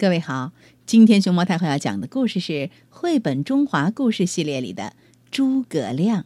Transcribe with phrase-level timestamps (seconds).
[0.00, 0.52] 各位好，
[0.86, 4.84] 今天熊猫太后要讲的故事是绘本中华故事系列里的
[5.30, 6.22] 《诸葛亮》，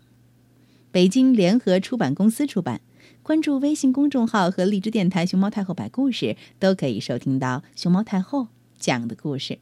[0.92, 2.80] 北京联合出版公司出版。
[3.24, 8.46] 关注微信公众号和荔枝电台“熊猫太后摆故事”，都可以收听到熊猫太后
[8.78, 9.58] 讲的故事。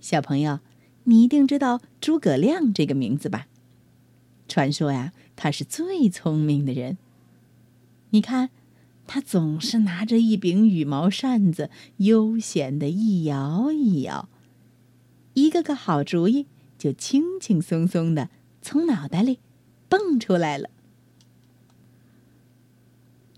[0.00, 0.60] 小朋友，
[1.02, 3.48] 你一定知道诸葛亮这个名字吧？
[4.46, 6.98] 传说呀，他是最聪明的人。
[8.10, 8.50] 你看。
[9.06, 11.68] 他总是拿着一柄羽毛扇子，
[11.98, 14.28] 悠闲的一摇一摇，
[15.34, 16.46] 一个个好主意
[16.78, 18.30] 就轻轻松松的
[18.62, 19.38] 从脑袋里
[19.88, 20.70] 蹦出来了。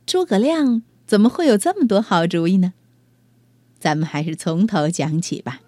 [0.06, 2.74] 诸葛亮怎么会有这么多好主意呢？
[3.80, 5.60] 咱们还是从头讲起吧。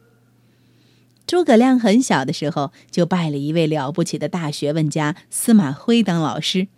[1.27, 6.69] 诸葛亮很小的时候就拜了一位了不起的大学问家司马徽当老师。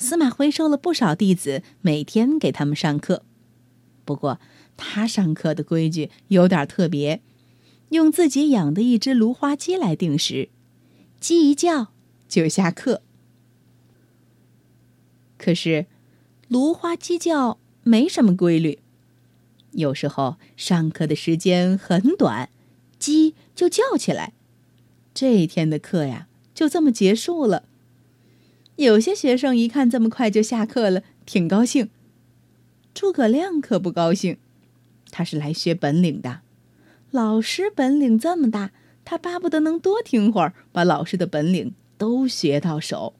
[0.00, 3.22] 司马徽收了不少弟子，每天给他们上课。
[4.06, 4.40] 不过，
[4.78, 7.20] 他上课的规矩有点特别，
[7.90, 10.48] 用自己养的一只芦花鸡来定时，
[11.20, 11.88] 鸡一叫
[12.26, 13.02] 就下课。
[15.36, 15.84] 可是，
[16.48, 18.78] 芦花鸡叫没什么规律，
[19.72, 22.48] 有时候上课的时间很短，
[22.98, 24.32] 鸡就叫起来，
[25.12, 27.64] 这一天的课呀就这么结束了。
[28.84, 31.90] 有些学生一看这么快就下课了，挺高兴。
[32.94, 34.38] 诸葛亮可不高兴，
[35.10, 36.40] 他是来学本领的。
[37.10, 38.72] 老师本领这么大，
[39.04, 43.14] 他巴不得能多听会儿，把老师的本领都学到手。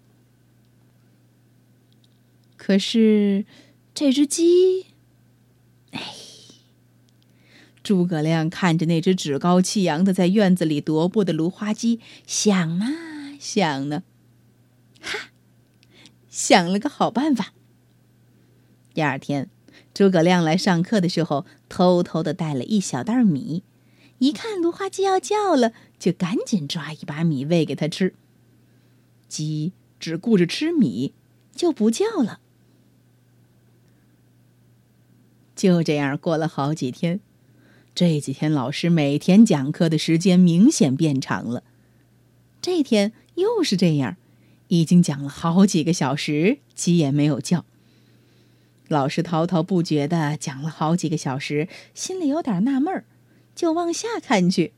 [2.56, 3.44] 可是，
[3.92, 4.86] 这只鸡，
[5.91, 6.14] 哎，
[7.83, 14.03] 诸葛亮看着那只趾高气扬的在院子里踱步的芦花鸡，想啊想呢，
[15.03, 15.27] 哈。
[16.41, 17.53] 想了个好办法。
[18.95, 19.51] 第二天，
[19.93, 23.63] 诸葛亮来上课的时候，偷偷的带了一小袋米。
[24.21, 28.15] 一看芦花鸡要叫了，就赶紧抓一把米喂给他吃。
[29.29, 31.12] 鸡只顾着吃米，
[31.55, 32.41] 就不叫了。
[35.55, 37.21] 就这样过了好几天，
[37.95, 41.62] 这几天老师每天讲课的时间明显变长了。
[42.62, 44.17] 这天又是这样。
[44.70, 47.64] 已经讲了好几个小时，鸡也没有叫。
[48.86, 53.04] 老师滔滔不绝的讲了好几个小时，心里有点纳闷儿，
[53.54, 54.72] 就往下看去。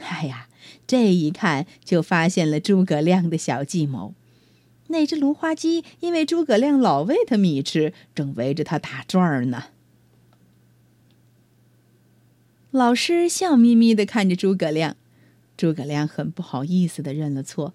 [0.00, 0.48] 哎呀，
[0.86, 4.14] 这一看就发现了诸葛亮的小计谋。
[4.88, 9.64] 那只芦花鸡因为诸葛亮老喂它米吃，正围着它打转呢。
[12.70, 14.96] 老师笑眯眯的看着诸葛亮，
[15.56, 17.72] 诸葛亮很不好意思的认了错。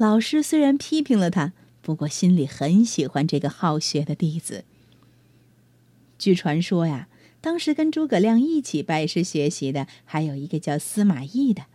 [0.00, 1.52] 老师虽然批评了他，
[1.82, 4.64] 不过心里很喜欢这个好学的弟子。
[6.18, 7.08] 据传说呀，
[7.42, 11.66] 当时跟诸葛亮一起拜师学习的还有一个叫司马懿的，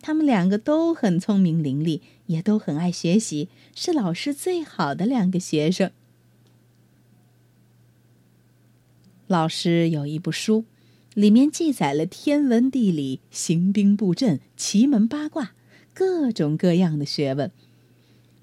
[0.00, 5.90] 他们两个都很聪明伶俐，也都很爱学习，是老师最好的两个学生。
[9.26, 10.64] 老师有一部书，
[11.12, 15.52] 里面记载了天文地理、行兵布阵、奇门八卦。
[15.98, 17.50] 各种各样的学问，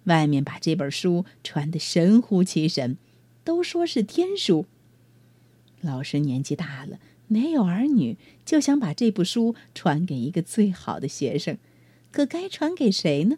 [0.04, 2.98] 外面把这本书传得神乎其神，
[3.46, 4.66] 都说是天书。
[5.80, 7.00] 老师年纪大了，
[7.30, 11.58] 没有儿女，就想把这部书传给一个最好的学生，
[12.12, 13.38] 可该传给谁呢？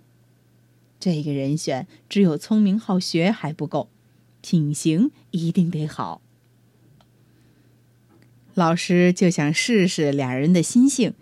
[1.00, 3.88] 这个人选只有聪明好学还不够，
[4.42, 6.24] 品行一定得好。
[8.56, 11.14] 老师就想试试俩人的心性。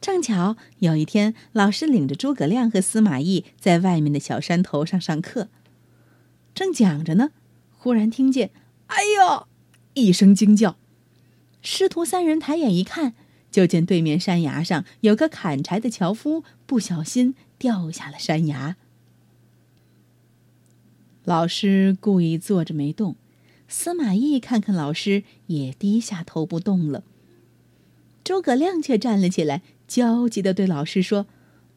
[0.00, 5.48] 正巧有一天，老师领着诸葛亮和司马懿在外面的小山头上上课，
[6.54, 7.32] 正讲着呢，
[7.76, 8.50] 忽然听见
[8.88, 9.46] “哎呦”
[9.92, 10.76] 一声惊叫。
[11.60, 13.12] 师徒三人抬眼一看，
[13.50, 18.76] 就见对面山崖上有个砍柴的樵夫不小心掉下了山崖。
[21.24, 23.16] 老师故意坐着没动，
[23.68, 27.04] 司马懿看看老师，也低下头不动了。
[28.24, 29.60] 诸葛亮却站了起来。
[29.90, 31.26] 焦急的对老师说：“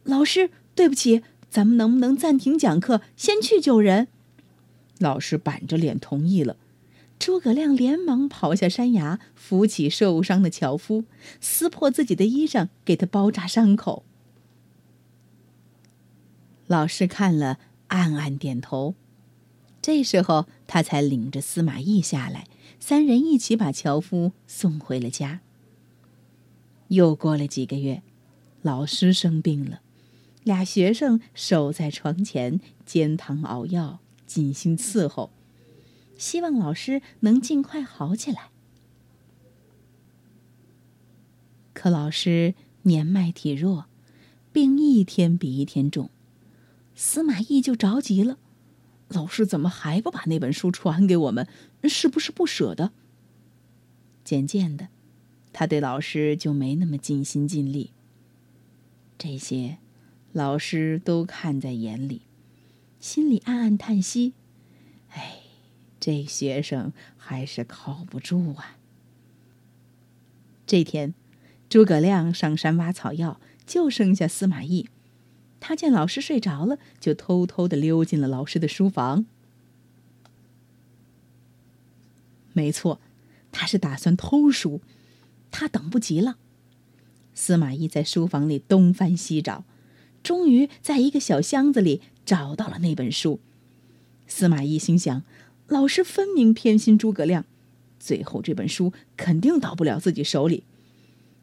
[0.06, 4.08] 老师，对不起，咱们能不能暂停讲课，先去救人？”
[5.00, 6.58] 老师板着脸同意了。
[7.18, 11.06] 诸葛亮连忙跑下山崖，扶起受伤的樵夫，
[11.42, 14.04] 撕破自己的衣裳，给他包扎伤口。
[16.68, 17.58] 老师看了，
[17.88, 18.94] 暗暗点头。
[19.82, 22.46] 这时候，他才领着司马懿下来，
[22.80, 25.42] 三人一起把樵夫送回了家。
[26.94, 28.04] 又过了几个月，
[28.62, 29.82] 老师生病了，
[30.44, 35.32] 俩学生守在床前煎汤熬药，尽心伺候，
[36.20, 38.50] 希望老师能尽快好起来。
[41.74, 42.54] 可老师
[42.84, 43.88] 年迈体弱，
[44.52, 46.12] 病一天比一天重，
[46.94, 48.38] 司马懿就着急了
[49.10, 51.48] ：“老师怎么还不把那本书传给我们？
[51.86, 52.92] 是不是不舍得？”
[54.24, 54.90] 渐渐的，
[55.54, 57.92] 他对老师就没那么尽心尽力。
[59.18, 59.78] 这些，
[60.34, 62.24] 老师都看在眼里，
[63.00, 64.34] 心里暗暗叹息
[65.14, 65.38] ：“哎，
[66.00, 68.78] 这学生还是靠不住啊。”
[70.66, 71.14] 这天，
[71.70, 74.90] 诸葛亮上山挖草药，就剩下司马懿。
[75.60, 79.26] 他见老师睡着了，就偷偷的溜进了老师的书房。
[82.52, 83.00] 没错，
[83.52, 84.82] 他是打算偷书。
[85.54, 86.38] 他等不及了。
[87.36, 89.64] 司马懿在书房里东翻西找，
[90.22, 93.40] 终于在一个小箱子里找到了那本书。
[94.28, 95.24] 司马懿心想：
[95.68, 97.46] 老师分明偏心诸葛亮。
[98.00, 100.64] 最后这本书肯定到不了自己手里，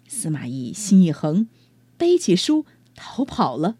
[0.06, 1.48] 司马懿心一横，
[1.96, 3.76] 背起书逃跑了。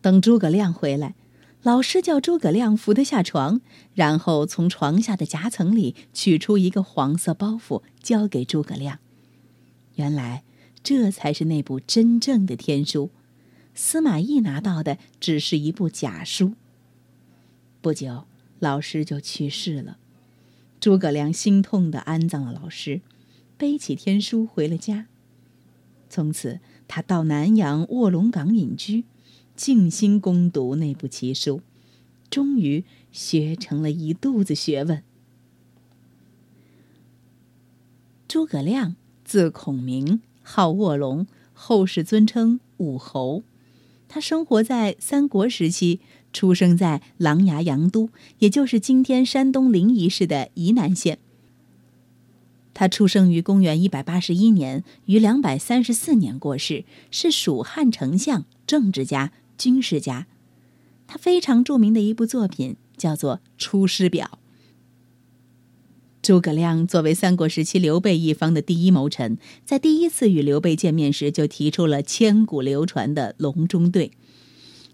[0.00, 1.14] 等诸葛亮回来，
[1.62, 3.60] 老师叫诸葛亮扶他下床，
[3.94, 8.98] 然后从床下的夹层里取出一个黄色包袱，交给诸葛亮。
[9.94, 10.44] 原来
[10.82, 13.10] 这才是那部真正的天书，
[13.74, 16.54] 司马懿拿到的只是一部假书。
[17.80, 18.24] 不久。
[18.58, 19.98] 老师就去世了，
[20.78, 23.00] 诸葛亮心痛的安葬了老师，
[23.58, 25.08] 背起天书回了家。
[26.08, 29.02] 从此，他到南阳卧龙岗隐居，
[29.56, 31.60] 静心攻读那部奇书，
[32.30, 35.02] 终于学成了一肚子学问。
[38.28, 43.42] 诸葛亮字孔明，号卧龙，后世尊称武侯。
[44.08, 46.00] 他生活在三国时期。
[46.32, 48.08] 出生在琅琊阳都，
[48.38, 51.18] 也就是今天山东临沂市的沂南县。
[52.72, 60.26] 他出生于公元一百八十一年，于两百三十四年过世，是蜀汉丞相、政治家、军事家。
[61.06, 64.30] 他非常著名的一部作品叫做《出师表》。
[66.22, 74.12] 诸葛亮作为三国时期刘备一方的第一谋臣，在第一次与刘备见面时，就提出了千古流传的隆中对。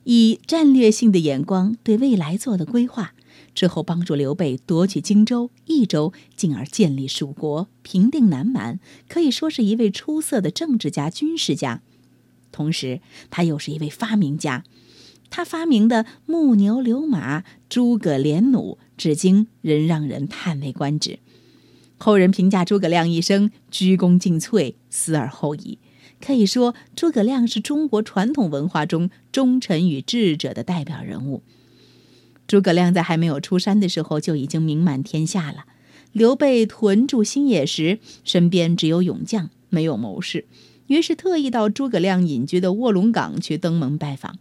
[0.05, 3.13] 以战略性的眼光对未来做的规划，
[3.55, 11.83] 之后帮助刘备夺取荆州、益州，进而建立蜀国，平定南蛮，可以说是一位出色的政治家、军事家。
[12.59, 13.01] 同时，
[13.31, 14.65] 他又是一位发明家。
[15.31, 21.21] 他发明的木牛流马、诸葛连弩，至今仍让人叹为观止。
[21.99, 25.79] 后人评价诸葛亮一生鞠躬尽瘁，死而后已。
[26.21, 31.45] 可以说，诸葛亮是中国传统文化中忠臣与智者的代表人物。
[32.49, 35.67] 诸葛亮在还没有出山的时候就已经名满天下了。
[36.11, 40.47] 刘备屯驻新野时，身边只有勇将，没有谋士，
[40.89, 44.39] 于是特意到诸葛亮隐居的卧龙岗去登门拜访。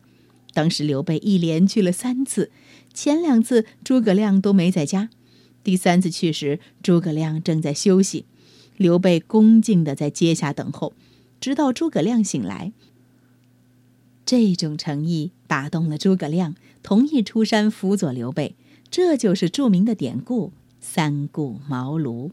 [0.53, 2.49] 当时刘备一连去了三次，
[2.93, 5.09] 前两次诸葛亮都没在家，
[5.63, 8.25] 第三次去时，诸葛亮正在休息，
[8.75, 10.93] 刘备恭敬地在阶下等候。
[11.39, 12.71] 直到诸葛亮醒来，
[14.25, 18.55] 这种诚意打动了诸葛亮，同意出山辅佐刘备。
[18.89, 22.31] 这就是著名的典故“三顾茅庐”。